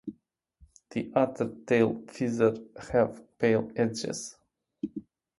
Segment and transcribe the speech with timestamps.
[0.89, 2.57] The outer tail feathers
[2.91, 4.35] have pale edges.